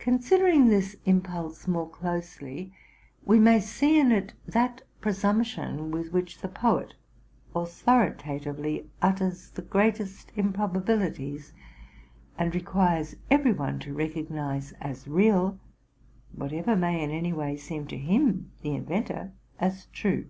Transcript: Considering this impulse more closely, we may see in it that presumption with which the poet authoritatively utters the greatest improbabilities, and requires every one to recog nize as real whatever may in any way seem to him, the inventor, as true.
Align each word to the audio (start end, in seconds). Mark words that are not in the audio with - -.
Considering 0.00 0.66
this 0.66 0.96
impulse 1.04 1.68
more 1.68 1.88
closely, 1.88 2.72
we 3.24 3.38
may 3.38 3.60
see 3.60 4.00
in 4.00 4.10
it 4.10 4.34
that 4.48 4.82
presumption 5.00 5.92
with 5.92 6.12
which 6.12 6.40
the 6.40 6.48
poet 6.48 6.94
authoritatively 7.54 8.90
utters 9.00 9.50
the 9.50 9.62
greatest 9.62 10.32
improbabilities, 10.34 11.52
and 12.36 12.52
requires 12.52 13.14
every 13.30 13.52
one 13.52 13.78
to 13.78 13.94
recog 13.94 14.28
nize 14.28 14.72
as 14.80 15.06
real 15.06 15.60
whatever 16.32 16.74
may 16.74 17.00
in 17.00 17.12
any 17.12 17.32
way 17.32 17.56
seem 17.56 17.86
to 17.86 17.96
him, 17.96 18.50
the 18.62 18.74
inventor, 18.74 19.30
as 19.60 19.86
true. 19.92 20.26